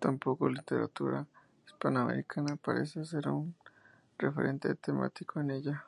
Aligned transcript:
Tampoco 0.00 0.48
la 0.48 0.56
literatura 0.58 1.24
hispanoamericana 1.64 2.56
parece 2.56 3.04
ser 3.04 3.28
un 3.28 3.54
referente 4.18 4.74
temático 4.74 5.38
en 5.38 5.52
ella. 5.52 5.84